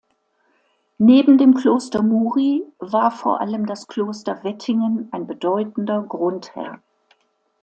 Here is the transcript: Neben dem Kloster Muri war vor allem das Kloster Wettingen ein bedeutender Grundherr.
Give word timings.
Neben 0.97 1.37
dem 1.37 1.53
Kloster 1.53 2.01
Muri 2.01 2.65
war 2.79 3.11
vor 3.11 3.39
allem 3.39 3.67
das 3.67 3.85
Kloster 3.85 4.43
Wettingen 4.43 5.07
ein 5.11 5.27
bedeutender 5.27 6.01
Grundherr. 6.01 6.81